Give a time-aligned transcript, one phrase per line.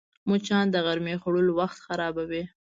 [0.29, 2.43] مچان د غرمې خوړلو وخت خرابوي